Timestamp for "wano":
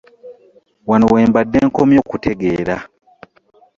0.89-1.05